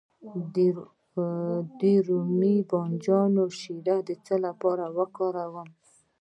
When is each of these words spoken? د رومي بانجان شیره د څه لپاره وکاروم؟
د 1.79 1.81
رومي 2.07 2.55
بانجان 2.69 3.33
شیره 3.59 3.97
د 4.07 4.09
څه 4.25 4.35
لپاره 4.45 4.85
وکاروم؟ 4.97 5.69